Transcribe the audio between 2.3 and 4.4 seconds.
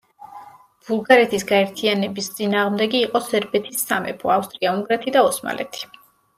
წინააღმდეგი იყო სერბეთის სამეფო,